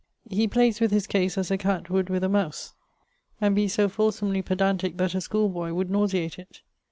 He 0.31 0.47
playes 0.47 0.79
with 0.79 0.89
his 0.89 1.05
case 1.05 1.37
as 1.37 1.51
a 1.51 1.59
cat 1.59 1.91
would 1.91 2.09
with 2.09 2.23
a 2.23 2.27
mouse, 2.27 2.73
and 3.39 3.53
be 3.55 3.67
so 3.67 3.87
fulsomely 3.87 4.41
pedantique 4.41 4.97
that 4.97 5.13
a 5.13 5.21
school 5.21 5.47
boy 5.47 5.75
would 5.75 5.91
nauseate 5.91 6.39
it. 6.39 6.63